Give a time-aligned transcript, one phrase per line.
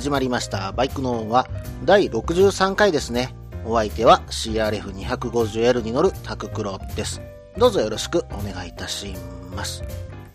[0.00, 0.72] 始まりました。
[0.72, 1.46] バイクノーンは
[1.84, 3.34] 第63回ですね。
[3.66, 7.20] お相手は CRF250L に乗るタククロです。
[7.58, 9.14] どうぞよろしくお願いいたし
[9.54, 9.84] ます。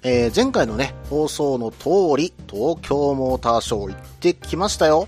[0.03, 5.07] えー前回のね、放送の通り、東京モーターショー行ってきましたよ。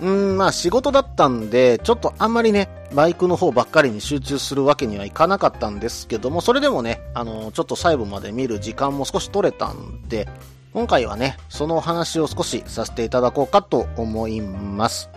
[0.00, 10.26] うーん、まあ仕事だったんで、ちょっとあんまりね、バイクの方ばっかりに集中するわけにはいかなかったんですけども、それでもね、あのちょっと細部まで見る時間も少し取れたんで、
[10.72, 15.10] 今回はね、そのお話を少しさせていただこうかと思います。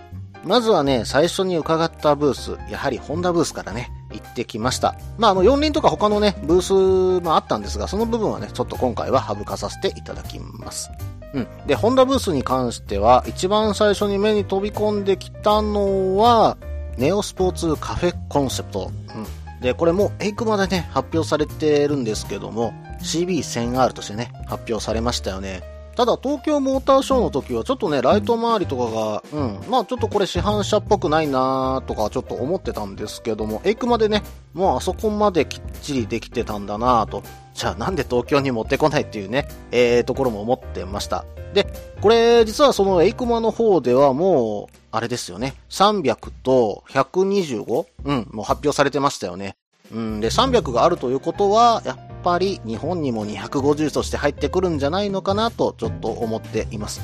[0.44, 4.95] まずはね、最初に伺ったブース、やはりホンダブースからね、行ってきました。
[5.17, 10.92] まあ、あの、四輪とか他のね、ブースもあったんですが、その部分はね、ちょっと今回は省かさせていただきます。
[11.34, 11.47] うん。
[11.66, 16.58] で、ホンダブースに関しては、一番最初に目に飛び込んできたのは、
[16.97, 18.92] ネオスポーツカフェコンセプト。
[19.16, 19.62] うん。
[19.62, 22.73] で、これもエイクマでね、発表されてるんですけども、
[23.06, 25.75] CB1000R としてね、発表されましたよね。
[25.95, 34.22] ただ、東京モーターショーの時は、ちょっとね、ライト周りとかが、うん、まあちょっとこれ市販車っぽくないなーとかちょっと思ってたんですけども、エイクマでね、
[34.53, 41.23] もうあそこまできっちりできてたんだなーと、じゃあなんで東京に持ってこないっていうね、えー、ところも思ってました。
[41.53, 41.66] で、
[42.02, 47.86] これ、実はそのエイクマの方ではもう、あれですよね、300と 125?
[48.03, 49.56] うん、もう発表されてましたよね。
[49.94, 57.00] うん、で、300があるということは、やっぱり日本にも250として入ってくるんじゃないのかなとちょっと思っています。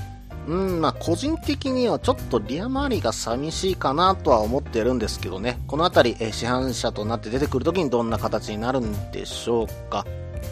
[0.48, 5.59] うん、まあ個人的にはちょっとリア周りが寂しいかなとは思ってるんですけどね。
[5.68, 10.06] このあたり、え市販車となって出てくるときにどんな形になるんでしょうか。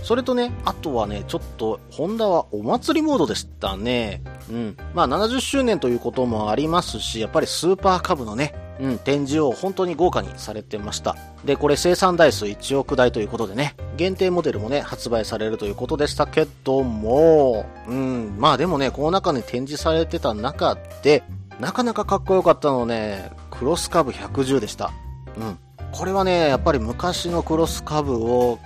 [0.04, 4.22] それとね、あとはね、ちょっと、ホンダはお祭りモードでしたね。
[4.50, 4.78] うん。
[4.94, 11.16] まあ70周年ということもありますし、やっぱりスーパーカブのね、うん、展示を本当に豪華にされてました。
[11.44, 21.24] で、これ生産台数1億台ということでね、限定モデルもね、発売されるということでしたけども、うん、まあでもね、この中に展示されてた中で、
[21.60, 24.92] なかなかかっこよかったのね、クロスカブ110でした。
[25.38, 25.58] うん。
[25.92, 28.60] これはね、やっぱり昔のクロスカブを、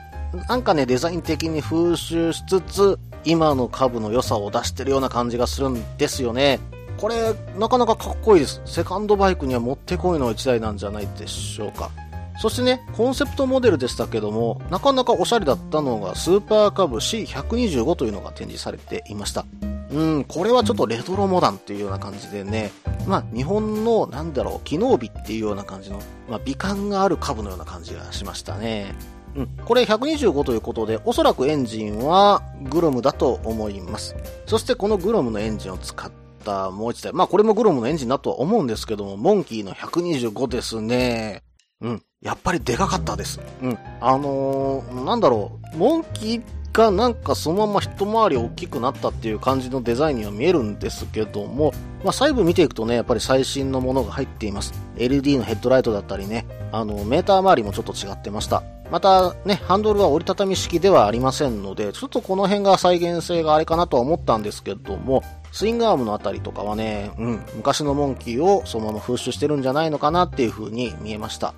[0.47, 6.59] なんかね、デザイン的に風習しつつ、今の株の良さを出してるような感じがするんですよね。
[7.03, 8.61] これ、なかなかかっこいいです。
[8.63, 11.91] セカンドバイクにはもってこいの一台なんじゃないでしょうか。
[12.39, 19.43] そしてね、コンセプトモデルでしたけども、なかなかおしゃれだったのが、スーパーカブ C125 というのが展示されていました。
[19.91, 22.71] うん、これはちょっとレトロモダンっていうような感じでね、
[23.05, 25.99] まあ、日本の、なんだろう、機能美っていうような感じの、
[26.29, 28.95] まあ、美観がある株のような感じがしましたね。
[29.35, 34.15] うん、これ125ということで、おそらくエンジンはグロムだと思います。
[34.45, 36.09] そしてこのグロムのエンジンを使っ
[36.43, 41.43] たもう一台、まあこれもグロムのエンジンだとは思うんですけども、モンキーの125ですね。
[41.81, 43.39] うん、やっぱりでかかったです。
[43.61, 51.71] うん、あのー、なんだろう、モンキーがなんかそのまま一回り大きくなったっていう感じのデザインには見えるんですけども、
[52.03, 54.73] まあ細部見ていくとね、やっぱり最新のものが入っています。
[54.97, 58.63] LED のヘッドライトだったりね、あの、メーター周りもちょっと違ってました。
[58.91, 71.53] またね、ハンドルは折りたたみ式ではありませんので、ちょっとこの辺が再現性があれかなとは思ったんですけども、スイングアームのあたりとかはね、うん、昔のモンキーをそのまま風習してるんじゃないのかなっていう風に見えました。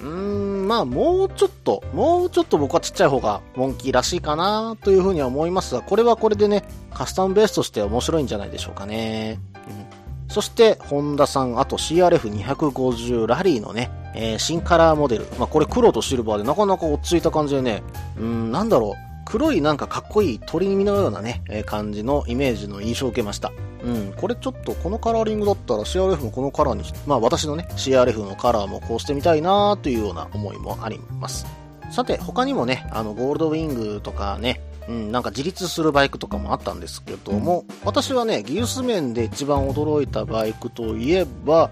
[0.00, 6.62] うーん、まあもうちょっと、もうちょっと僕はちっちゃい方がモンキーらしいかなという風には思いますが、これはこれでね、
[6.94, 9.40] カスタムベースとして面白いんじゃないでしょうかね。
[9.54, 15.26] うん、そして、ホンダさん、あと CRF250 ラリーのね、えー新カラーモデル。
[15.40, 17.82] まあこれ黒とシルバーでなかなか落ち着いた感じでね、
[18.16, 19.09] うーん、なんだろう。
[19.24, 23.52] 黒いなんかかっこいい鳥耳のようなね、えー感じのイメージの印象を受けました。
[23.82, 31.46] うん、これちょっとこのカラーリングだったら CRF もこのカラーに、まあ私のね、CRF のカラーもこうしてみたいなというような思いもあります。
[31.90, 41.70] さて、他にもね、あの、ゴールドウィングとかね、うん、なんか自立するバイクとかもあったんですけども、私はね、技術面で一番驚いたバイクといえば、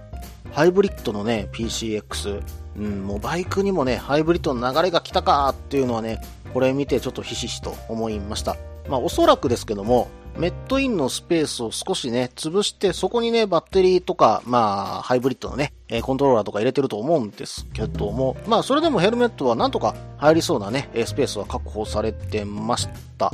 [0.53, 2.43] ハイブリッドのね、PCX。
[2.77, 6.21] うん、もうバイクにもね、ハイブリッドの流れが来たかっていうのはね、
[6.53, 8.57] これ見てちょっとひしひしと思いました。
[8.89, 10.09] まあおそらくですけども、
[10.39, 23.33] メットインのスペースを少しね、潰して、そこにね、バッテリーとか、まあ、ハイブリッドのね、えコントローラーとか入れてると思うんですけども、まあ、それでもヘルメットはなんとか入りそうなね、スペースは確保されてました。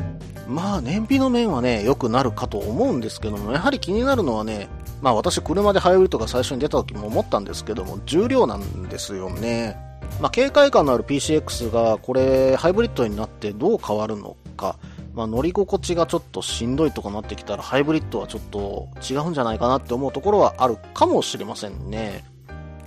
[0.48, 4.68] まあ、燃費の面はね、良くなるかと思うんですけども、やはり気になるのはね、
[5.02, 9.76] まあ私車でハイブリッドが最初に出た時も思ったんですけども、重量なんですよね。
[10.20, 14.76] まあ軽快感のある PCX がこれハイブリッドになってどう変わるのか、
[15.14, 22.24] まあ乗り心地がちょっとしんどいとかなってきたらハイブリッドはちょっと違うんじゃないかなって思うところはあるかもしれませんね。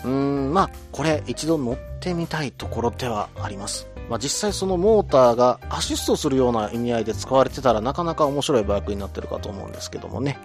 [0.03, 3.88] うーん、まあこれ一度乗ってみたいところではあります。
[4.09, 10.38] まあ、実際そのモーターがアシストするような意味合いで使われてたらなかなか面白いバイクになってるかと思うんですけどもね。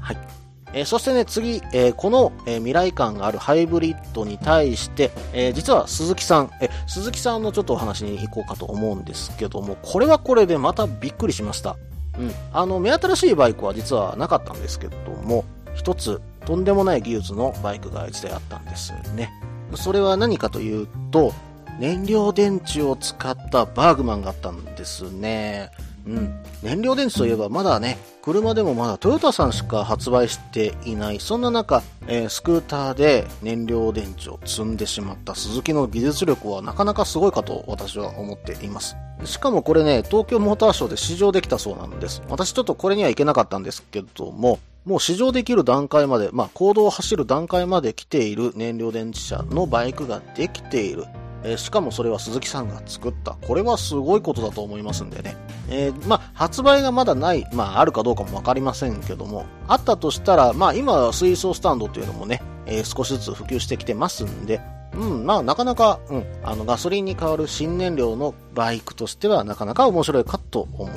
[0.00, 0.41] はい。
[0.72, 11.76] えー、そしてね、次、えー、この、えー、未来感があるハイブリッドに対して、え実は鈴木さん、え鈴木さんのちょっとお話に行こうかと思うんですけども、これはこれでまたびっくりしました。
[12.18, 12.32] うん。
[12.52, 19.30] あの、目新しいバイクは実はなかったんですけども、一つ、とんでもない技術のバイクが一台あったんですね。
[19.74, 21.32] それは何かというと、
[21.78, 25.70] 燃料電池を使ったバーグマンがあったんですね。
[26.06, 26.42] うん。
[26.62, 31.20] 燃料電池といえばまだね、車でもまだトヨタさんしか発売していない。
[31.20, 38.96] そんな中、えー、スクーターで燃料電池を積んでしまった鈴木の技術力はなかなかすごいかと私は思っています。
[39.24, 42.22] しかもこれね、東京モーターショーで試乗できたそうなんです。
[42.28, 51.04] 私ちょっとこれには行けなかったんですけども、もう試乗できる段階まで、まあ、行動を走る段階まで来ている燃料電池車のバイクができている。
[51.44, 53.36] えー、しかもそれは鈴木さんが作った。
[53.46, 55.36] これはすごいことだと思いますんでね。
[55.68, 64.60] えー、まあ、発売がまだない、まあ、あるかどうかもわかりませんけども、あったとしたら、まあ、今水素スタンドっていうのもね、えー、少しずつ普及してきてますんで、
[64.94, 70.90] うん、まあ、なかなか、うん、あの、ガソリンに代わる新燃料のバイクとしては、なかなか面白いかと思い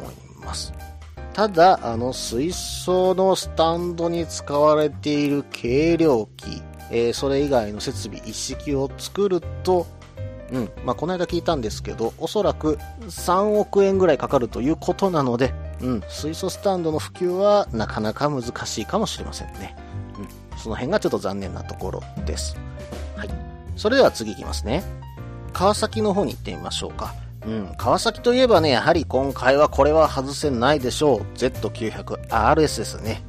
[0.44, 0.74] ます。
[1.34, 9.86] ただ、あの、水素のスタンドに使われている軽量機、えー、それ以外の設備一式を作ると、
[10.52, 10.70] うん。
[10.86, 16.04] まあ、この間聞いたんですけど、おそらく3億円ぐらいかかるということなので、うん。
[16.10, 19.76] 水素スタンドの普及はなかなか難しいかもしれませんね。
[20.18, 20.58] うん。
[20.58, 22.56] その辺がちょっと残念なところです。
[23.16, 23.30] はい。
[23.76, 24.84] それでは次いきますね。
[25.54, 27.16] 川崎の方に行ってみましょうか。
[27.46, 27.74] うん。
[27.78, 31.20] 川崎といえばね、やはり今回はこれは外せないでしょう。
[31.36, 33.24] Z900RS ですね。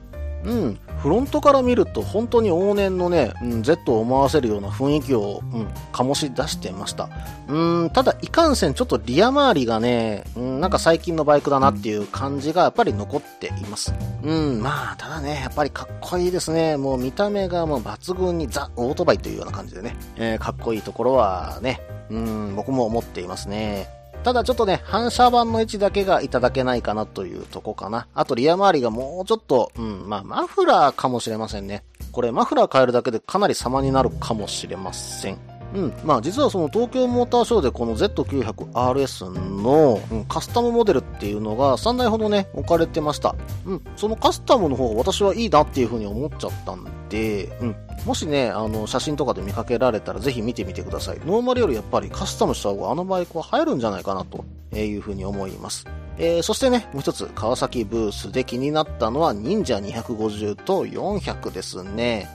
[0.44, 0.78] うん。
[0.98, 7.08] フロントから見ると本当に往年のね、うん、Z を思わせるような雰囲気を、うん、醸し出してました。
[7.48, 13.94] うん、ただ、いかんせんちょっとリア周りがね、うん、なんか最近のバイクだなっていう感じがやっぱり残っています。
[14.22, 16.76] うん、まあ、ただね、やっぱりかっこいいですね。
[16.76, 23.95] もう見た目がもう抜群にザ・オートバイというような感じでね、えー、かっこいいところはね、うん、僕も思っていますね。
[24.22, 28.08] ただちょっとね、反射板の位置だけがいただけないかなというとこかな。
[28.12, 31.84] あとリア周りがもうちょっと、うん、まあマフラーかもしれませんね。
[32.10, 35.55] これマフラー変えるだけでかなり様になるかもしれません。
[35.76, 35.92] うん。
[36.04, 43.36] まあ実はその東京モーターショーでこの Z900RS の、カスタムモデルっていうのが3台ほどね、置かれてました。
[43.66, 43.82] うん。
[43.96, 47.76] そのカスタムの方が私はいいなっていう風に思っちゃったんで、うん。
[48.06, 51.18] もしね、あの、写真とかで見かけられたらぜひ見てみてください。
[51.26, 54.44] ノーマルよりやっぱりカスタムした方があのバイクは入るんじゃないかなと
[54.74, 55.86] いうふうに思います。
[56.18, 62.28] えー、そしてね、もう一つ、川崎ブースで気になったのは、忍者250と400ですね。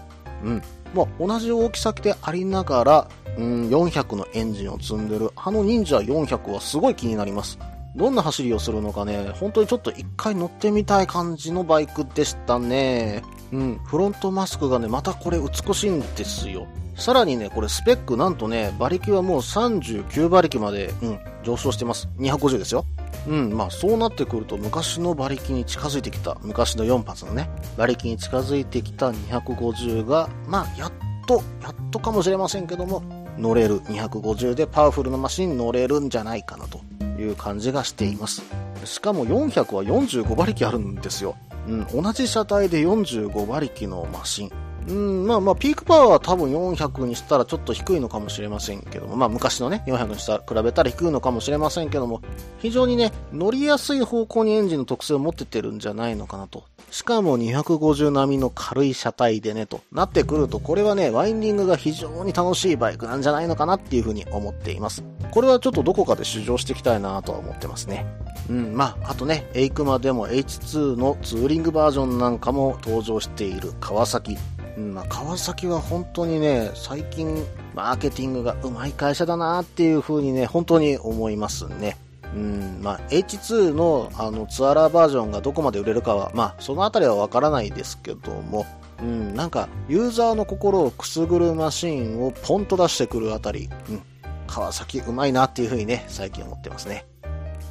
[0.43, 0.61] うん。
[0.93, 3.07] まあ、同じ大きさでありながら、
[3.37, 7.57] うん、400のエンジンを積んでる、あの忍者400はすごい気になります。
[7.95, 13.21] どんな走りをするのかね、本当にちょっと一回乗ってみたい感じのバイクでしたね。
[13.51, 16.67] うん、フロントマスクがね、またこれ美しいんですよ。
[16.95, 22.07] さらにね、これスペックなんとね、馬力はもう39馬力まで、うん、上昇してます。
[22.17, 22.85] 250ですよ。
[23.27, 30.91] うん、まあそうなってくると昔の馬力に近づいてきた、昔の4発のね、馬力に近づいてきた250が、まあやっ
[31.27, 33.03] と、やっとかもしれませんけども、
[33.37, 36.79] 乗れる250でパワフルなマシンに乗れるんじゃないかなと
[37.19, 38.43] いう感じがしています。
[38.85, 41.35] しかも400は45馬力あるんですよ。
[41.67, 44.51] うん、同じ車体で45馬力のマシン。
[44.87, 52.21] うん、まあまあ、ピークパワーは多分400にしたらちょっと低いのかもしれませんけども、まあ昔のね、400にしたら比べたら低いのかもしれませんけども、
[52.59, 56.63] 非常にね、乗りやすい方向にエンジンの特性を持っててるんじゃないのかなと。
[56.89, 65.03] しかも250並みの軽い車体でね、となってくると、これはね、ワインディングが非常に楽しいバイクなんじゃないのかなっていうふうに思っています。
[65.31, 68.05] これはちょっとどこかで試乗していきたいなとは思ってますね。
[68.49, 74.37] うん、まあ、あとね、エイクマでも H2 のツーリングバージョンなんかも登場している川崎。
[74.77, 81.97] まあ、川崎は本当にね、最近、マーケティングがうまい会社だなっていう風にね、本当に思いますね。
[82.33, 88.65] うん、まあ、H2 のあのツアラーバージョンがどこまで売れるかは、まあ、そのあたりはわからないですけども、
[89.01, 94.01] うん、なんか、ユーザーの心をくすぐるマシーンをポンと出してくるあたり、うん、
[94.47, 97.05] 川崎うまいなっていう風にね、最近思ってますね。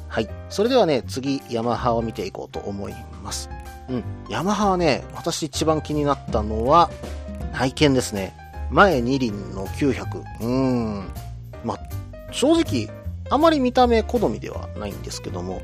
[0.07, 0.29] はい。
[0.49, 2.93] それではね、次、ヤマハを見ていこうと思い
[3.23, 3.49] ます。
[3.91, 4.03] うん。
[4.29, 6.89] ヤマハはね、私一番気になったのは、
[7.53, 8.33] 内見ですね。
[8.69, 10.23] 前2輪の900。
[10.41, 11.09] うん。
[11.65, 11.79] まあ、
[12.31, 12.89] 正直、
[13.29, 15.61] あまり見た目好みではないんですけども、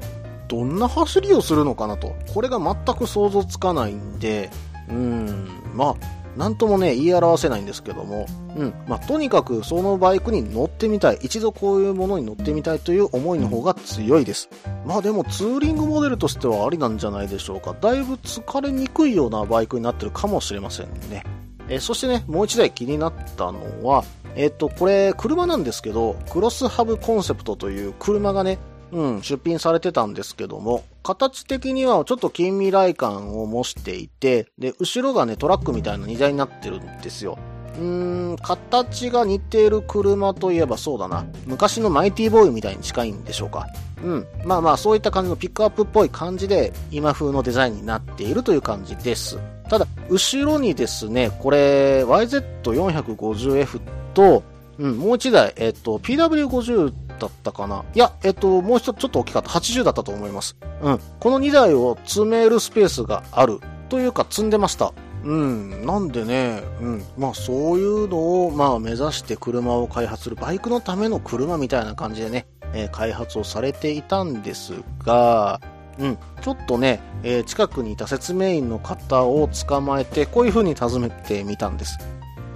[0.48, 2.16] どんな走りをするのかなと。
[2.34, 4.50] これが全く想像つかないんで、
[4.90, 5.48] うん。
[5.74, 5.96] まあ、
[6.38, 8.74] なんともね、言い表せないんですけども、うん。
[8.88, 11.20] まあ、とにかくそのバイクに乗ってみたい。
[11.22, 14.50] 一度こういうものに乗ってみたいという思いの方が強いです。
[14.86, 17.76] まあでもツーリングモデルとしてはありなんじゃないでしょうか。
[17.82, 21.24] だいぶ疲れにくいようなバイクになってるかもしれませんね。
[21.70, 24.04] えそしてね、もう一台気になったのは、
[24.36, 28.60] えっ、と、これ、車なんですけど、クロスハブコンセプトという車がね、
[28.92, 37.38] うん、出品されてたんですけども、形的にはちょっと近未来感を模していて、で、後ろがね、トラックみたいな荷台になってるんですよ。
[37.78, 41.26] うーん、形が似てる車といえばそうだな。
[41.46, 43.68] 昔のマイティーボーイみたいに近いんでしょうか。
[44.04, 44.28] うん。
[44.44, 49.40] まあまあ、そういった感じのピックアップっぽい感じで、今風のデザインになっているという感じです。
[49.70, 53.80] ただ、後ろにですね、これ、YZ450F
[54.14, 54.44] と、
[54.78, 59.50] うん、もう一台、えっと、PW50 だったかないや、えっと、もう一つちょっと大きかった。
[59.50, 60.56] 80だったと思います。
[60.82, 61.00] うん。
[61.20, 63.60] この2台を積めるスペースがある。
[63.90, 64.94] というか、積んでました。
[65.24, 65.86] うん。
[65.86, 67.04] なんでね、うん。
[67.18, 70.36] まあ、そういうのを、まあ、目指して車を開発する。
[70.36, 75.62] バイクのための車みたいな感じでね、えー開発をされていたんですが、
[76.00, 76.18] うん。
[76.42, 81.98] ちょっとね、えー近くにいた説明員の方を捕まえて、こういう風に尋ねてみたんです。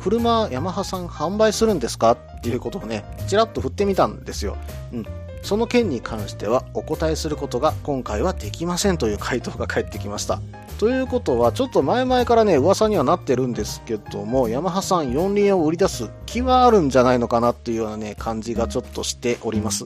[0.02, 2.12] 車、ヤマハさん販売するんですか？
[2.12, 4.58] っていうことをね、ちらっと振ってみたんですよ。
[4.92, 5.06] うん。
[5.44, 10.40] その件に関してはお答えすることが今回はできませんという回答が返ってきました。
[10.80, 19.86] ということは、ちょっと前々からね、噂にはなってるんですけども、ヤマハさん4輪を売り出す気はあるんじゃないのかなっていうようなね、感じがちょっとしております。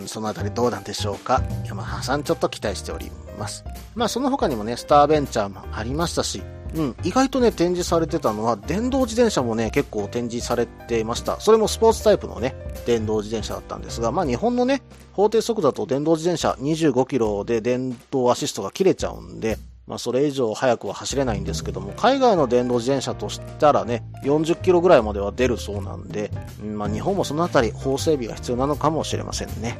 [0.00, 1.42] うん、そのあたりどうなんでしょうか？
[1.64, 3.64] ヤマハさんちょっと期待しております。
[3.94, 6.42] まあその他にもね、スターベンチャーもありましたし、
[6.74, 11.40] うん、意外とね、展示されてたのは、電動自転車もね、結構展示されていました。
[11.40, 12.54] それもスポーツタイプのね、
[12.86, 14.82] 電動自転車だったんですが、まあ日本のね、
[15.12, 26.30] 法定速度だと電動自転車25キロで電動アシストが切れちゃうんで、まあそれ以上速くは走れないんですけども、海外の電動自転車としたらね、40キロぐらいまでは出るそうなんで、
[26.62, 29.78] うんまあ日本もそのあたり法整備が必要なのかもしれませんね。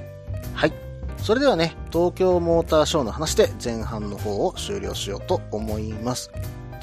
[0.54, 0.72] はい。
[1.18, 6.30] それではね、東京モーターショーの話で前半の方を終了しようと思います。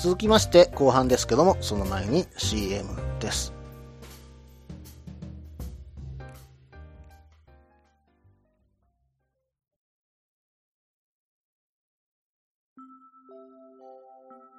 [0.06, 2.88] 続きまして後半ですけども、その前に CM
[3.20, 3.52] です。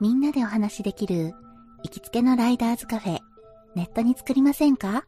[0.00, 1.33] みんなでお話しできる
[1.85, 3.21] 行きつけのライダーズカフェ、
[3.76, 5.05] ネットに作りませんか？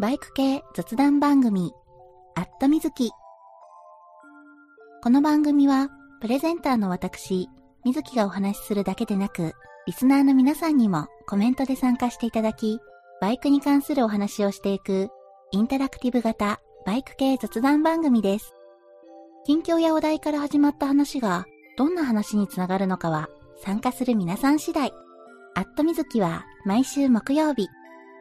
[0.00, 1.70] バイク系雑談番組、
[2.34, 3.12] アットみずき。
[5.04, 5.88] この番組は、
[6.20, 7.48] プレゼンターの私、
[7.86, 9.54] みずきがお話しするだけでなく、
[9.86, 12.80] リスナーの皆さんにもコメントで参加していただき、
[13.20, 15.08] バイクに関するお話をしていく、
[15.52, 18.54] インタラクティブ型バイク系雑談番組です。
[19.44, 21.46] 近況やお題から始まった話が、
[21.78, 23.28] どんな話につながるのかは
[23.62, 24.92] 参加する皆さん次第。
[25.54, 27.68] アットみずきは毎週木曜日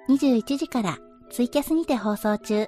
[0.09, 0.99] 21時から
[1.31, 2.67] ツイキャスにて放送中。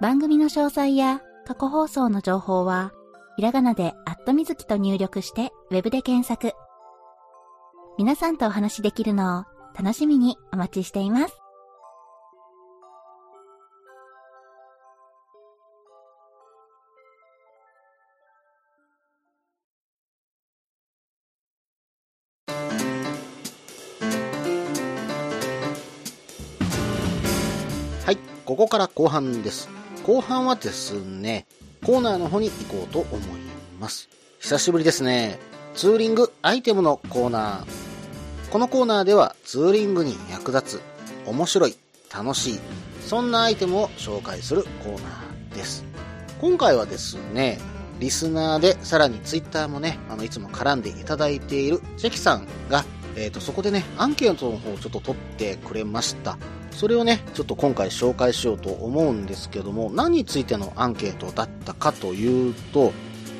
[0.00, 2.90] 番組の詳細や過去放送の情報は
[3.36, 6.54] ひらがなでアットみずきと入力してウェブで検索。
[7.98, 9.44] 皆さんとお話しできるのを
[9.78, 11.34] 楽しみにお待ちしています。
[28.06, 29.68] はい、ここから後半です。
[30.04, 31.46] 後半はですね、
[31.84, 33.40] コーナーの方に行こうと思い
[33.80, 34.08] ます。
[34.40, 35.38] 久しぶりですね。
[35.74, 38.50] ツーリングアイテムのコーナー。
[38.50, 40.82] このコーナーではツーリングに役立つ、
[41.26, 41.76] 面白い、
[42.14, 42.60] 楽しい、
[43.06, 45.84] そんなアイテムを紹介するコーナーです。
[46.40, 47.58] 今回はですね、
[47.98, 52.84] リスナーで、さらにツイッターもね、あの、いつも絡んでいただいている関さんが、
[53.16, 56.36] えっ、と、そこでね、アンケートの方をちょっと取ってくれました。
[56.70, 62.92] それをね、ちょっと今回紹介しようと思うんですけども、何についてのアンケートだったかというと、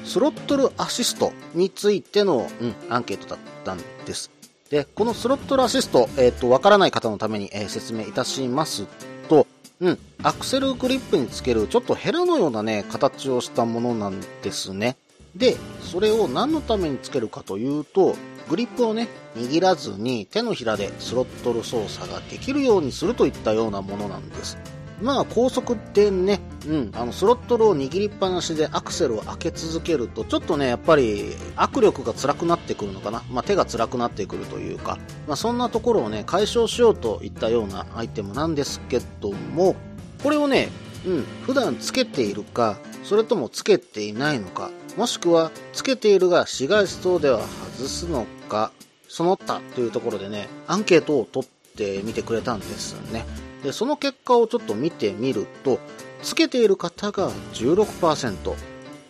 [0.04, 4.30] スロットルアシストについての、うん、アンケートだったんです。
[4.70, 8.86] で、このスロットルアシスト、えっ、と、からない方のために、えー説明いたします
[9.28, 9.46] と、
[9.80, 14.96] うん、アクセルグリップにつけるちょっとヘラのようなね、形をしたものなんですね。
[15.34, 18.16] で、それを何のためにつけるかというと、
[18.48, 24.56] グリップをね、握らずに手のひらでスロットル操作ができるようにするといったようなものなんです。
[25.00, 39.76] まあ高速でね、うん、あのスロットルを握りっぱなしでアクセルを開け続けるとちょっとねやっぱり握力が辛くなってくるのかな、まあ、手が辛くなってくるというか、まあ、そんなところをね解消しようといったようなアイテムなんですけども
[40.22, 40.70] これをね、
[41.06, 47.40] うん、普段つけているかそれともつけていないのかもしくはつけているが市街地等では
[47.76, 48.72] 外すのか
[49.08, 53.24] その他というところでねアンケートを取ってみてくれたんですね。
[53.62, 55.78] でその結果をちょっと見てみると
[56.22, 58.54] つけている方が16%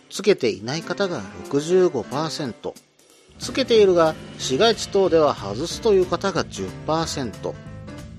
[0.09, 2.73] つけていない方が65%
[3.39, 7.53] つけているが市街地等では外すという方が10%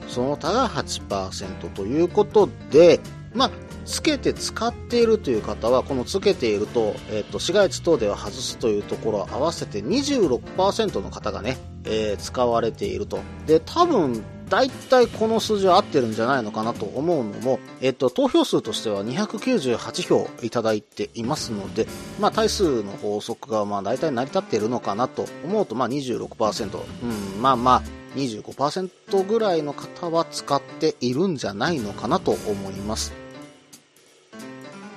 [0.06, 3.00] その他が8%ということで
[3.34, 3.50] まあ
[3.88, 21.87] つけて使っているという方はこのつけていると,、えーと、市街地等では外すというところを合わせて26%の方がね、えー、使われているとで多分大体この数字は合ってるんじゃないのかなと思うのも、えっと、投票数としては298票いただいていますので、
[22.18, 27.83] まあ、対数の法則がまあ大体成り立っているのかなと思うと、まあ26%、うん、まあまあ、
[28.16, 33.27] 25%ぐらいの方は使っているんじゃないのかなと思います。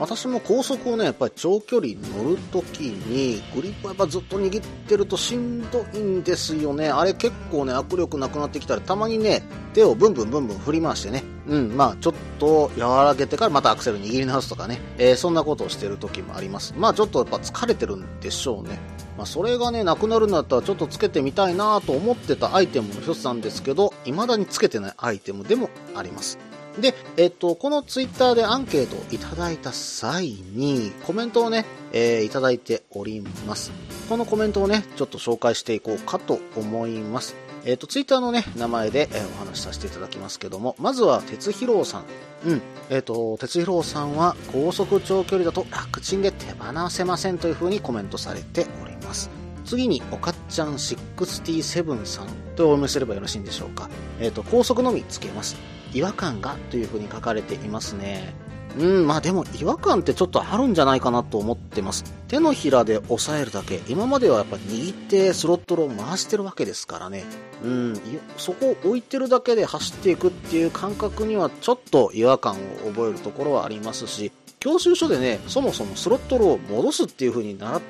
[0.02, 6.90] 私も高速をね、やっぱり長距離乗るときに、グリップはやっぱずっと握ってるとしんどいんですよね。
[6.90, 9.44] あれ結構ね、握力なくなってきたら、たまにね、
[9.76, 16.74] 手をブンブンブンブン振り回してね、うん、まあちょっと和らげてからまたアクセル握り直すとかね、えー、そんなことをしてる時もあります。
[16.76, 18.80] まあちょっとやっぱ疲れてるんでしょうね。
[19.18, 26.40] まあそれがね、なくなるんだったらちょっとつけてみたいなと思ってたアイテムの一つなんですけど、未だにつけてないアイテムでもあります。
[26.80, 33.72] で、えっと、このツイッターでアンケートをいただいた際に、コメントをね、えー、いただいております。
[34.08, 37.36] このコメントをね、ちょっと紹介していこうかと思います。
[37.66, 42.06] えっ、と、ツイッターのね、名前で、えー、お話しさせていただきますけども、まずは、鉄広郎さん。
[42.46, 42.62] うん。
[42.90, 49.30] えっ、と、鉄広郎さんは、高速長距離だと楽ちんで手放せませんという風にコメントされております。
[49.66, 53.90] 次に、おかっちゃん67さんとお読みすればよろしいんでしょうか。
[54.20, 55.56] えっ、と、高速のみつけます。
[55.94, 58.34] 違和感がというふうに書かれていますね。
[58.78, 62.06] うん、まあでも違和感ってちょっとあるんじゃないかなと思ってます。
[62.30, 63.82] 手のひらで押さえるだけ。
[63.90, 67.26] 今まではやっぱ握ってスロットルを回してるわけですからね。
[67.64, 68.00] うん、
[68.38, 77.82] そこを置いてるだけで走っていくっていう感覚にはちょっと違和感を覚えるところはありますし、教習所でね、そもそもスロットルを戻すっていう風に習っ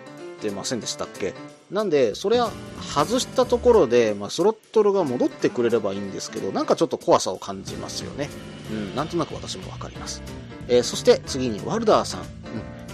[0.42, 1.36] てませんでしたっけ？
[1.72, 8.30] なんで、それは外したところで、まあ、スロットルが戻ってくれればいいんですけど、なんかちょっと怖さを感じますよね。
[8.72, 10.22] うん、なんとなく私もわかります。
[10.68, 12.22] えー、そして次にワルダーさん。
[12.22, 12.28] うん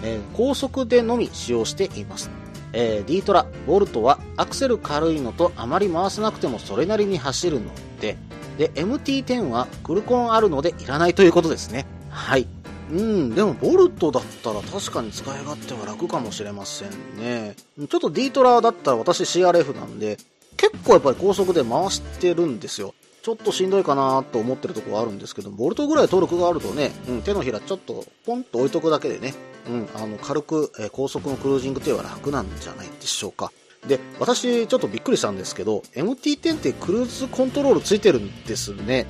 [0.03, 2.29] えー、高速でのみ使用しています。
[2.73, 8.17] えー、D トラ、ボルトはアクセル軽いのとあまり回さなくてもそれなりに走るので、
[8.59, 11.87] で、MT10 はクルコンあるのでいらないということですね。
[12.09, 12.47] はい。
[12.91, 17.55] うん、でもボルトだったら確かに使い勝手は楽かもしれませんね。
[17.77, 20.17] ちょっと D トラだったら私 CRF なんで、
[20.55, 22.93] 結構やっぱり高速で回してるんですよ。
[23.21, 29.33] ちょっとしんどいかなと思ってるとこはあるんですけど、ボルトぐらいトルクがあるとね、うん、手のひらちょっとポンと置いとくだけでね、
[29.69, 33.51] うん、あの、軽く、えー、高速のクルージングというのは楽なんじゃないでしょうか。
[33.85, 39.05] で、私ちょっとびっくりしたんですけど、MT10 ってクルーズコントロールついてるんですね。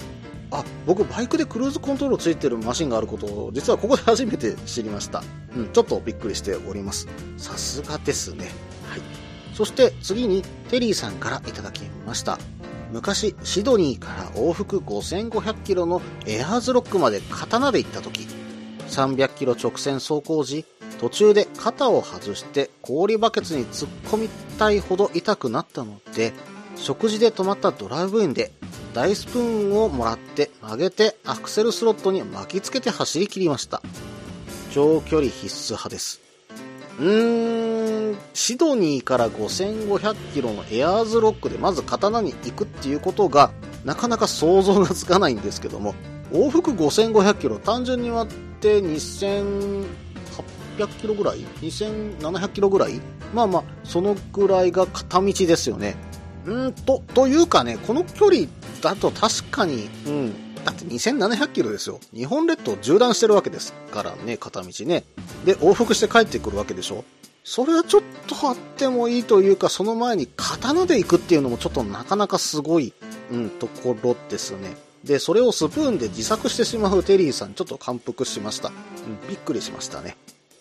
[0.52, 5.22] あ僕バイクでクルーズコントロールついてるマシンがあることを実はここで初めて知りました、
[5.56, 7.08] うん、ちょっとびっくりしております。
[7.38, 8.46] さすがですね。
[8.90, 9.02] はい。
[9.54, 12.38] そして次にテリーさんからいただきました。
[12.92, 18.28] 昔シドニーから往復5500キロのエアーズロックまで刀で行った時
[18.88, 20.66] 300キロ直線走行時
[21.00, 26.34] 途中で肩を外して氷バケツに突っ込みたいほど痛くなったので
[26.76, 28.52] 食事で止まったドライブインで
[28.98, 33.84] 大スプーンをもらって曲げてアクセルスロットに巻きつけて走り切りました。
[34.72, 36.20] 長距離必須派です。
[37.00, 43.52] うーんシドニーから5500キロのエアーズロックでまず刀に行くっていうことが
[43.86, 45.94] なかなか想像がつかないんですけども
[46.32, 49.86] 往復5500キロ単純に割って2800
[51.00, 53.00] キロぐらい2700キロぐらい
[53.32, 55.96] まあまあそのぐらいが片道ですよね。
[56.48, 58.48] うんとというかねこの距離
[58.82, 60.48] だと確かに、うん。
[60.64, 62.00] だって2700キロですよ。
[62.14, 65.04] 日本列島縦断してるわけですからね、片道ね。
[65.46, 67.06] で、往復して帰ってくるわけでしょ。
[67.46, 72.94] それはちょっとあってもいいというか、その前に刀で行くっていうのもちょっとなかなかすごい、
[73.32, 74.76] うん、ところですね。
[75.06, 78.68] で、それをスプーンで自作してしまうテリーさん、ちょっと感服しました。
[78.68, 80.18] うん、びっくりしましたね。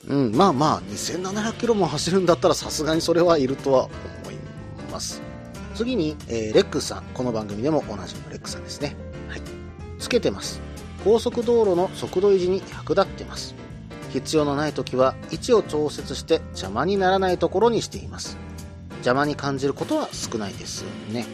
[0.07, 4.37] うん、まあまあ、2700キロも走るんだったらさすがにそれはいるとは思い
[4.93, 5.26] ます。
[5.77, 7.05] 次に、えー、レックスさん。
[7.15, 8.97] この番組でもおなじみのレックスさんですね。
[9.29, 9.43] はい。
[9.99, 10.67] つけてます。
[11.07, 13.55] 高速道路の速度維持に役立ってます
[14.11, 18.37] 必要のない時は位置を調節して邪魔にならないところにしています
[18.95, 21.25] 邪魔に感じることは少ないですね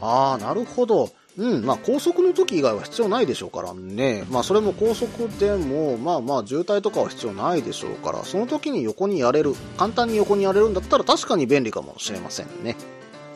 [0.00, 12.76] ああなるほどうんまあ高速の時以外は必要ないでしょうからねまあそれも高速でもまあまあ渋滞とかは必要ないでしょうからその時に横にやれる簡単に横にやれるんだったら確かに便利かもしれませんね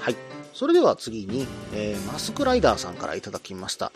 [0.09, 0.17] はい。
[0.55, 3.93] それでは次に、えー、マスクライダーさんからいただきました。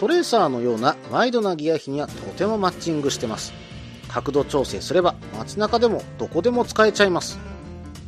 [0.00, 3.52] トレーサーのようなワイドなギア比にはとてもマッチングしてます。
[4.08, 7.38] 角度調整すれば街中でもどこでも使えちゃいます。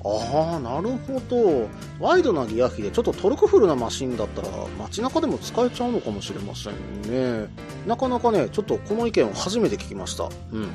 [0.05, 1.69] ああなるほど。
[2.01, 4.49] ワイドなギア比でちょっとトルクフルなマシンだったら
[4.81, 7.03] 街中でも使えちゃうのかもしれません
[7.45, 7.49] ね。
[7.87, 10.25] なかなかねちょっとこの意見を初めて聞きました。
[10.25, 10.69] うん。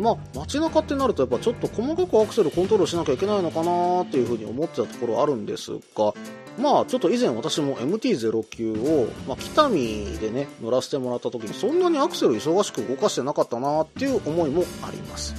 [0.00, 6.14] まあ街中ってなるとやっぱちょっと細かくアクセルコントロールしなきゃいけないのかなっていうふうに思ってたところあるんですが
[6.58, 15.34] まあちょっと以前私も MT-09 を、まあ、北見でね乗らせてもらった時にそんなにアクセル忙しく動かしてなかったなっていう思いもあります、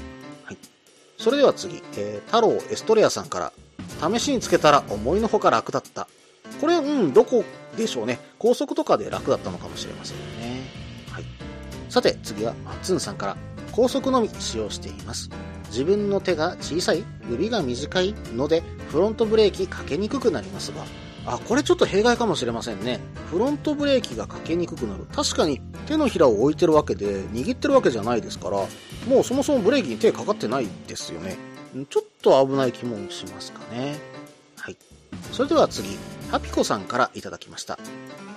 [0.45, 0.57] はい、
[1.17, 3.53] それでは次、えー、太郎エストレアさんから
[4.01, 6.07] 試しにつけたら思いのほか楽だった。
[6.59, 7.43] これうんどこ
[7.77, 8.19] でしょうね。
[8.39, 10.61] 高速とかで楽だったのかもしれませんね。
[11.11, 11.23] はい。
[11.89, 13.37] さて次はマッツンさんから。
[13.71, 15.29] 高速のみ使用しています。
[15.67, 20.83] 自分の手が小さい指が短いのでフロントブレーキかけにくくなりますが。
[21.23, 22.99] あこれちょっと弊害かもしれませんね。
[23.29, 25.05] フロントブレーキがかけにくくなる。
[25.13, 28.57] 確かに手のひらを置いてるわけで握ってるわけじゃないですから
[29.07, 31.37] もうそもそもブレーキに手かかってないですよね。
[31.89, 33.97] ちょっと危ない気もしますかね。
[34.57, 34.77] はい。
[35.31, 35.97] それでは次
[36.31, 37.77] ハピコさんからいただきました。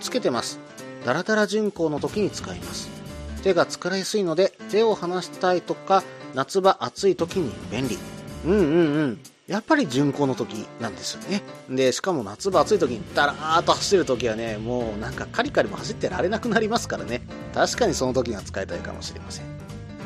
[0.00, 0.58] つけてます。
[1.04, 3.03] ダラダラ巡航の時に使います。
[3.44, 6.02] 手が疲れやすいので手を離したいとか
[6.34, 7.98] 夏場暑い時に便利。
[8.46, 9.20] うんうんうん。
[9.46, 11.42] やっぱり巡航の時なんですよね。
[11.68, 17.20] で、しかも夏場暑い時にダラーっと走る時はね、もうなんかカリカリも走ってられなくなりますからね。
[17.52, 19.44] 確かにその時には使いたいかもしれません。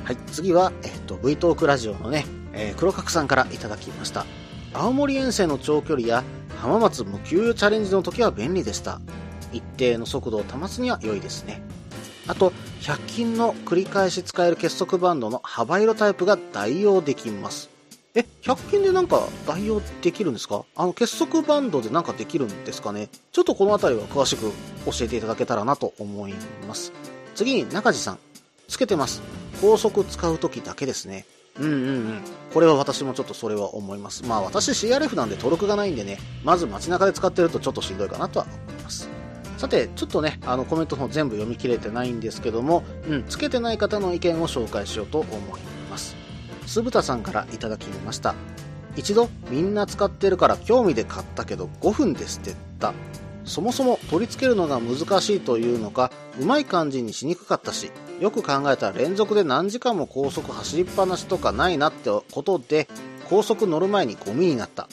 [0.04, 4.26] はい、次は、えっと、V トークラジオのね、えー、黒角さんからいただきました。
[4.74, 6.24] 青森遠征の長距離や
[6.60, 9.00] 浜松無給油チャレンジの時は便利でした。
[9.52, 11.62] 一定の速度を保つには良いですね。
[12.28, 17.70] あと、100均の繰り返し使える結束バンドの幅色タイプが代用できます。
[18.14, 20.64] え、100均でなんか代用できるんですか？
[20.76, 23.08] あの結束バンドでなんかできるんですかね？
[23.32, 24.50] ちょっとこの辺りは詳しく
[24.86, 26.34] 教えていただけたらなと思い
[26.66, 26.92] ます。
[27.34, 28.18] 次に中地さん。
[28.68, 29.22] つけてます。
[29.62, 31.24] 高速使う時だけですね。
[31.58, 31.74] うんうんう
[32.12, 32.22] ん。
[32.52, 34.24] これは私もちょっとそれは思います。
[34.26, 39.08] まあ私 CRF なんで登録がないんでね、まず街中で使ってるとちょっとしんどいかなとは思います。
[39.58, 46.16] さて、ちょっとね、あのコメントの全部読み切れてないんですけども、うん、つけてない方の意見を紹介しようと思います。
[46.66, 48.36] 酢豚さんからいただきました。
[48.94, 52.94] 一度みんな使ってるから興味で買ったけど5分で捨てた。
[53.44, 57.90] そもそも取り付けるのが難しいというのか、うまい感じにしにくかったし、
[58.20, 62.86] よく考えたら連続で何時間も高速走りっぱなしとかないなってことで、
[63.28, 64.88] 高速乗る前にゴミになった。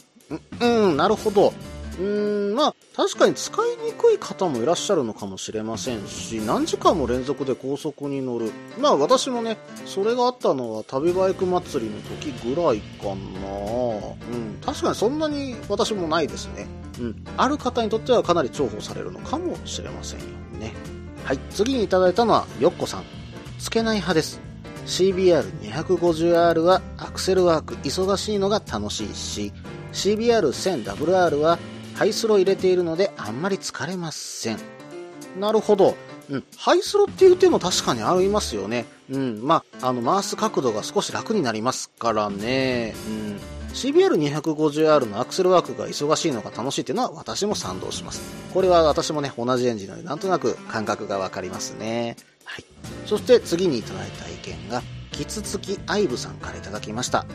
[0.60, 1.54] う、うん、なるほど。
[2.00, 8.52] うーん、まあ、確かに使いにくい方もいらっしゃるのかもしれませんし、何時間も連続で高速に乗る。
[8.80, 13.14] まあ、私もね、それがあったのは旅バイク祭りの時ぐらいかな。
[13.14, 16.68] うん、確かにそんなに私もないですね。
[17.00, 20.26] うん、ある方にとってはかなり重宝されるのかもしれませんよ
[20.60, 20.74] ね。
[21.24, 23.04] はい、次にいただいたのは、よっこさん。
[23.60, 24.40] つけない派です。
[24.86, 29.52] CBR250R はアクセルワーク忙しいのが楽しいし、
[29.94, 31.58] CBR1000WR は
[31.96, 34.58] ハイスロ入れているのであんまり疲れません。
[35.40, 35.96] なるほど。
[36.30, 36.44] うん。
[36.58, 38.86] ハイスロっていう手も確かにありますよね。
[39.10, 39.42] うん。
[39.44, 42.94] まあ、あの、回す角度が少し楽になりますからね。
[43.08, 43.40] うん。
[43.74, 48.22] CBR250R のアクセルワークが忙しいのが楽しいっていうのは私も賛同します。
[48.54, 52.16] これは私もね、同じエンジンなのでなんとなく感覚がわかりますね。
[52.46, 52.66] はい。
[53.06, 54.82] そして次にいただいた意見が、
[55.12, 57.26] キツツキアイブさんからいただきました。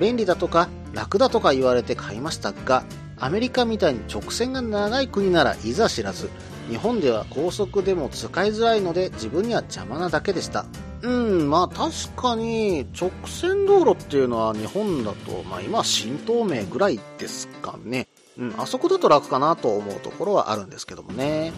[0.00, 2.84] 便利だとか楽だとか言われて買いましたが、
[3.20, 6.30] アメリカみたいに直線が長い国ならいざ知らず、
[6.68, 10.64] 日本では高速でも使いづらいので自分には邪魔なだけでした。
[11.02, 18.08] うん、まあ確かに直線道路っていうのは日本だと、まあ今新東名ぐらいですかね。
[18.38, 21.52] うん、あそこだと楽かなと思うところはあるんですけどもね。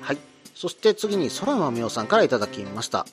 [0.00, 0.04] うん。
[0.04, 0.18] はい。
[0.54, 3.06] そして次に空間みおさんから頂きました。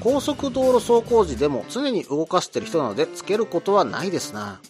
[0.00, 4.60] 高速道路走行時でも常に動かしてる人なのでつけることはないですな。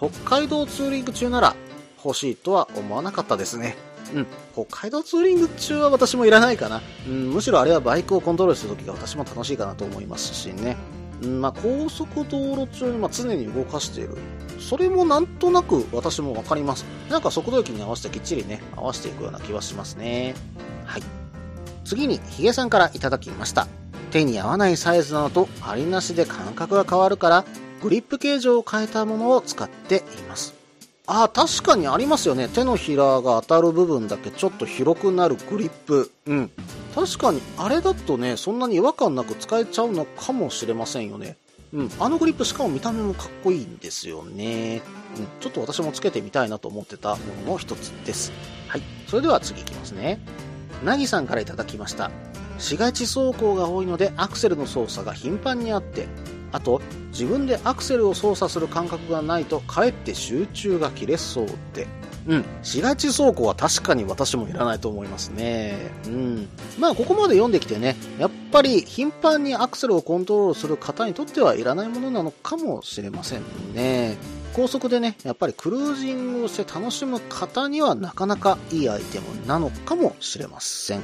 [0.00, 1.54] 北海道ツーリング中なら
[2.02, 3.76] 欲しいとは思わなかったですね。
[4.14, 4.26] うん。
[4.54, 6.80] 北海道ツーリング中は私もいらないかな。
[7.06, 10.78] うん、むしろあれはバイクをコントロールするときが私も楽しいかなと思いますしね。
[11.22, 14.16] うん、まあ、高速道路中にま常に動かしている。
[14.58, 16.86] それもなんとなく私もわかります。
[17.10, 20.34] なんか速度域に合わせてきっちりね、合わせていくような気はしますね。
[20.86, 21.02] はい。
[21.84, 23.66] 次にヒゲさんからいただきました。
[24.10, 27.44] 手に合わないサイズなのとありなしで感覚が変わるから、
[27.82, 30.54] グリップ形状を変えたものを使っています。
[31.06, 32.48] あ、確かにありますよね。
[32.48, 36.12] 手のひらが当たる部分だけちょっと広くなるグリップ。
[36.26, 36.50] うん。
[36.94, 41.36] 確かに、あれだとね、そんなに違和感なく使えちゃうのかもしれませんよね。
[41.72, 41.90] うん。
[41.98, 44.82] あのグリップしかも見た目もかっこいいんですよね。
[45.16, 45.26] うん。
[45.40, 48.32] ちょっと私もつけてみたいなと思ってたものの一つです。
[48.68, 48.82] はい。
[49.08, 50.20] それでは次いきますね。
[50.84, 52.10] なぎさんからいただきました。
[52.58, 56.08] 市街地走行が多いのでアクセルの操作が頻繁にあって、
[56.52, 61.86] あと、自分でアクセルを操作する感覚がないと、かえって集中が切れそうで。
[62.26, 62.44] うん。
[62.62, 65.76] 市街地走行は確かに私もいらないと思いますね。
[66.06, 66.48] うん。
[66.78, 73.42] まあ、ここまで読んできてね、やっぱり頻繁にアクセルをコントロールする方にとってはいらないものなのかもしれません
[73.74, 74.16] ね。
[74.52, 81.02] 高速でね、やっぱりクルージングをして楽しむ方にはなかなかいいアイテムなのかもしれません。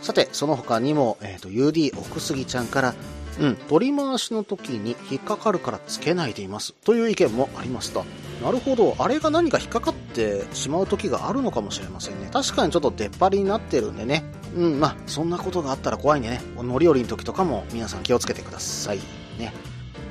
[0.00, 2.94] さて、その他にも、えっ、と、UD 奥杉ちゃんから、
[3.40, 6.74] うん、取り回しの時に引っかかるからつけないでいます。
[6.84, 8.04] という意見もありました。
[8.42, 8.96] なるほど。
[8.98, 12.28] あれが何か引っかかってしまう時があるのかもしれませんね。
[12.32, 14.24] 確かにちょっと出っ張りになってるんでね。
[14.54, 16.40] うん、まあ、そんなことがあったら怖いんでね。
[16.56, 18.98] 乗り降りの時とかも皆さん気をつけてください
[19.38, 19.52] ね。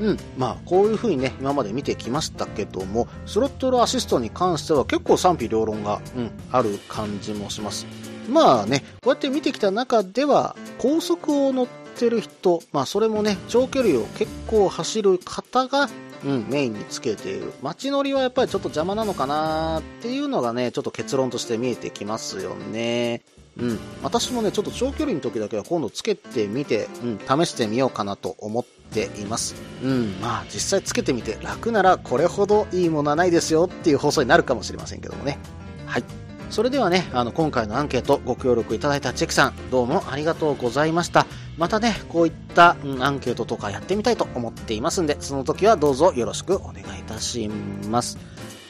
[0.01, 7.85] うん、まあ、こういう風にね、今まで見てきましたけども、スロットルアシストに関しては結構賛否両論が、うん、ある感じもします。
[8.29, 15.89] まあね、こうやって見てきた中では、高速を乗っててる人、まあそれもね、長距離を結構走る方が、
[16.23, 17.53] うん、メインにつけている。
[17.61, 23.21] 街乗りはやっぱりちょっと邪魔なのかなっていうのがね、ちょっと結論として見えてきますよね。
[23.57, 23.79] うん。
[24.03, 29.55] 私もね、ちょっと長距離の時だけは今度つけてみて、うん、試してみようかなと思っています。
[29.83, 35.37] うん、まあ実際つけてみて楽ならこれほどいいものはないですよっていう放送になるかもしれませんけどもね。
[35.85, 36.24] はい。
[36.49, 41.25] それではね、あの、今回のアンケートご協力いただいたチェキさん、どうもありがとうございました。
[41.57, 47.49] またね、こういった、うん、アンケートとかやってみたいと思っていますんで、その時はどうぞよろしくお願いいたし
[47.89, 48.17] ます。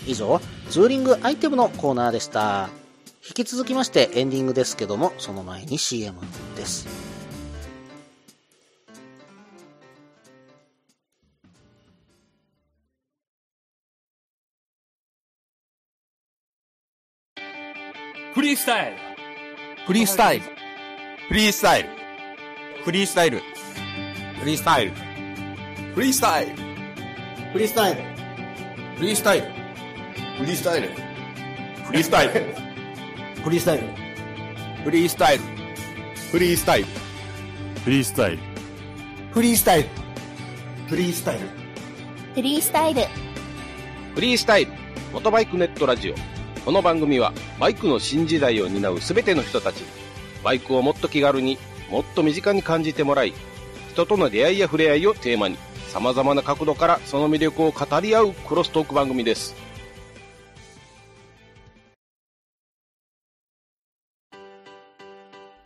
[0.07, 2.69] 以上、ツーリングアイテムのコーナーでした。
[3.27, 6.19] 引き続きましてエンディングですけども、その前に CM
[6.55, 7.14] です。
[18.45, 18.97] リースタイル
[19.87, 20.45] フリースタイル。
[21.27, 21.89] フリースタイル。
[22.83, 23.41] フリースタイル。
[24.37, 24.91] フリースタイル。
[25.95, 26.51] フリースタイル。
[27.51, 28.03] フリースタイル。
[28.97, 29.47] フリースタイル。
[30.37, 30.89] フリースタイル。
[31.85, 32.33] フリースタイル。
[33.43, 33.83] フリースタイル。
[34.83, 35.43] フリースタイル。
[36.35, 36.85] フリースタイル。
[37.81, 38.37] フリースタイル。
[39.33, 39.89] フリースタイル。
[40.85, 41.47] フリースタイル。
[42.35, 43.01] フリースタイル。
[44.13, 44.71] フリースタイル、
[45.11, 46.34] モトバイクネットラジオ。
[46.65, 49.87] この番組は、バイクの新時代を担うすべての人たちに、
[50.43, 51.59] バイクをもっと気軽に、
[51.91, 53.35] もっと身近に感じてもらい、
[53.91, 55.57] 人との出会いや触れ合いをテーマに、
[55.89, 59.53] 様々な角度からその魅力を語り合うクロストーク番組です。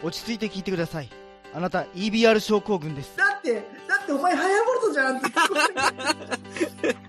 [0.03, 1.09] 落ち着いて聞いてください。
[1.53, 3.15] あなた EBR 症候群です。
[3.15, 3.61] だって、だ
[4.03, 7.08] ってお前ハヤボルトじゃんって。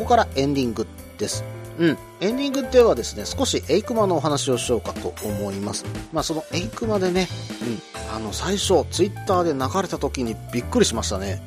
[0.00, 0.86] ここからエンディング
[1.18, 1.44] です。
[1.78, 5.84] うん、エンディングではですね、少しエイクマのお話をしようかと思います。
[6.10, 7.28] まあ、そのエイクマでね、
[7.62, 11.42] うん、あの、最初、ツイッターで流れた時にびっくりしましたね。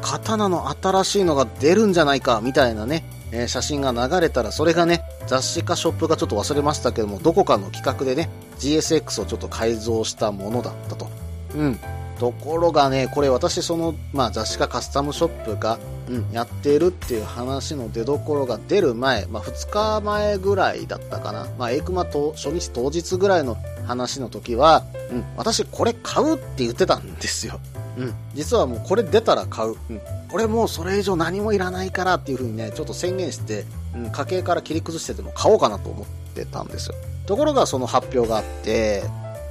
[0.00, 8.30] 刀の新しいのが出るんじゃないか、みたいなね、えー写真が流れたら、それがね、雑誌かショップかちょっと忘れましたけども、どこかの企画でね、
[8.60, 11.08] GSX をちょっと改造したものだったと。
[11.56, 11.80] うん。
[12.18, 15.78] ところがね、これ私その、まあ雑誌かカスタムショップが、
[16.08, 21.46] うん、やっているっていう話の出所が出る前、まあ2日前ぐらいだったかな。
[21.58, 27.60] まあエイクマと初日当日ぐらいの話の時は、うん、私これ買うって言ってたんですよ。
[27.96, 29.76] うん、実はもうこれ出たら買う。
[29.90, 36.94] うん、これもうそれ以上何もいらないからっていう風にね、ちょっと宣言して、うん、家計から切り崩してでも買おうかなと思ってたんですよ。
[37.26, 39.02] ところがその発表があって、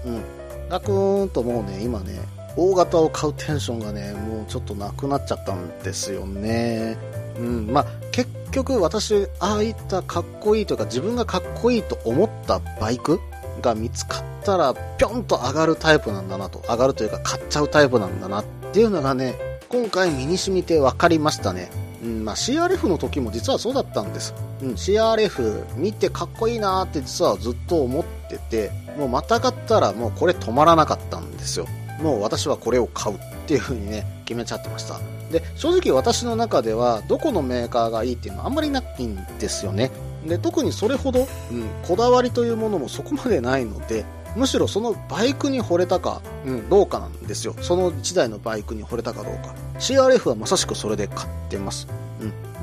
[0.06, 0.24] うん、
[0.70, 2.20] ガクーンともうね、今ね、
[2.58, 6.98] 大型を買うテンションがね、もうちょっとなくなっちゃったんですよね。
[7.38, 13.20] うん、まあ、結局私、ああいったかっこいいというか自分がかっこいいと思ったバイク
[13.62, 19.36] が見つかったら、ぴょんと上がるタイプなんだなと、上がるというか買っちゃうタイプなんだなっていうのがね、
[19.70, 21.70] 今回身に染みて分かりましたね。
[22.04, 24.34] うん、まあ CRF の時も実はそうだったんです。
[24.64, 31.68] うん、CRF 見てかっこいいなって実はずっと思ってて、もうまた買ったらもうこれ止まらなかったんですよ。
[32.00, 35.00] もう私はこれを買うっていう風にね、決めちゃってました。
[35.32, 39.92] で、正直私の中ではどこのメーカーがいいっていうのはあんまりないんですよね。
[40.26, 44.06] で、特にそれほど、うん、こだわりというものもそこまでないので、
[44.36, 47.56] むしろそのバイクに惚れたか、うん、どうかなんですよ。
[47.62, 49.56] その1台のバイクに惚れたかどうか。
[49.80, 51.88] CRF はまさしくそれで買ってます。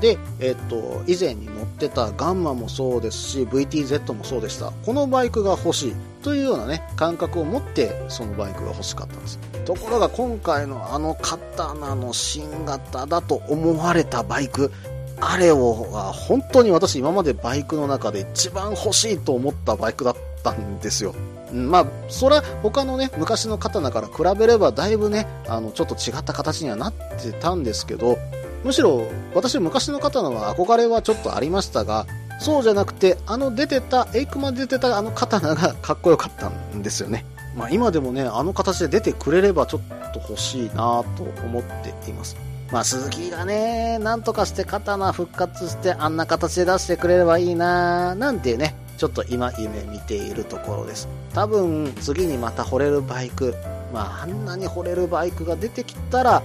[0.05, 4.71] で、えっと、以前に乗ってたガンマもそうですし、VTZ もそうでした。
[4.85, 9.39] このバイクが欲しいというようなね、感覚を持ってそのバイクが欲しかったんです。
[9.65, 14.71] ところが今回のあのカタナの新型だと思われたバイク、
[15.19, 21.15] あれをは本当に私今までバイクの中で一番欲しいと思ったバイクだったんですよ。
[21.51, 28.19] まあ、それは他のね、昔の刀から比べればだいぶね、あの、ちょっと違った形にはなってたんですけど、
[28.65, 32.07] むしろ私昔の刀は憧れはちょっとありましたが、
[32.39, 37.25] そうじゃなくて、あの出てた、エイクマで出てたあの刀が かっこよかったんですよね。
[37.55, 39.81] まあ今でもね、あの形で出てくれればちょっ
[40.13, 42.37] と欲しいなと思っています。
[42.71, 51.07] まあ鈴木がね、なんとかして刀復活してあんな形で出してくれればいいななんてね、ちょっと今夢見ているところです。
[51.35, 53.53] 多分次にまた惚れるバイク、
[53.93, 56.41] まああんなに惚れるバイクが出てきたら、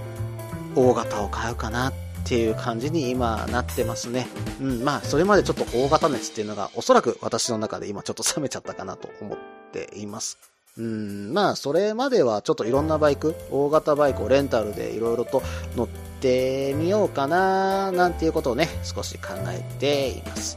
[0.77, 4.27] 大型を買うかなってっていう感じに今なってますね。
[4.61, 9.39] うん、まあそれまでちょっと大型熱っていうのがおそらく私の中で今ちょっと冷めちゃったかなと思っ
[9.73, 10.39] ています。
[10.79, 15.43] うん、まあそれまではちょっといろんなバイク、大型バイクをレンタルでいろいろと
[15.77, 15.89] 乗っ
[16.21, 20.57] てみようかななんていうことをね、少し考えています。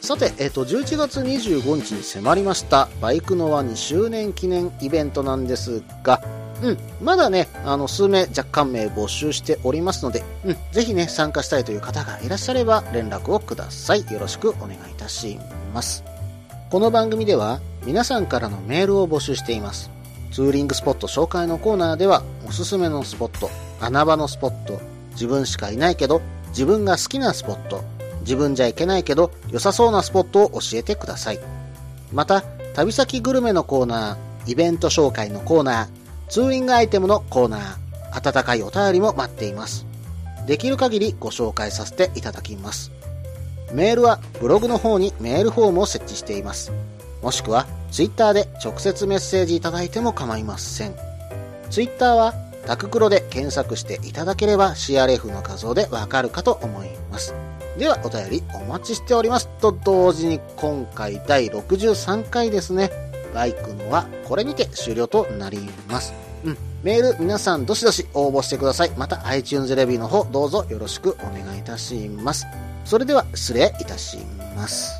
[0.00, 6.22] さて、えっ、と、11月25日に迫りました、バイクの輪2周年記念イベントなんですが、
[6.62, 14.00] うん、まだね、あの、数名、若干名募集しておりますので、うん、ぜひね、参加したいという方がいらっしゃれば、連絡をください。
[14.10, 15.38] よろしくお願いいたし
[15.72, 16.04] ます。
[16.70, 19.90] この番組では、皆さんからのメールを募集しています。
[20.32, 24.80] ツーリングスポット紹介のコーナーでは、おすすめのスポット、穴場のスポット、
[25.12, 26.20] 自分しかいないけど、
[26.50, 27.82] 自分が好きなスポット、
[28.20, 31.40] 自分じゃいけないけど、良さそうなスポットを教えてください。
[32.12, 32.44] また、
[32.74, 35.99] 旅先グルメのコーナー、イベント紹介のコーナー、
[36.30, 39.84] ツーリングアイテムのコーナー、温かいお便りも待っています。
[40.46, 42.92] できる限りご紹介させていただきます。
[43.72, 46.70] メールはブログの方にメールフォームを設置しています。
[47.20, 50.94] もしくは、ツイッターで直接メッセージいただいても構いません。
[51.68, 52.32] ツイッターは、
[52.64, 57.34] タククロで検索していただければ CRF の画像でわかるかと思います。
[57.76, 59.48] では、お便りお待ちしております。
[59.60, 63.09] と同時に今回第63回ですね。
[63.34, 66.14] バイクのはこれにて終了となります。
[66.44, 66.56] うん。
[66.82, 68.90] メール皆さんどしどし応募してください。
[68.96, 72.46] また iTunes レビューの方どうぞよろしくお願いいたします。
[72.84, 74.18] それでは失礼いたし
[74.56, 74.99] ます。